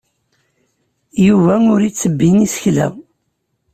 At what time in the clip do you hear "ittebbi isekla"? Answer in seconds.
1.83-2.87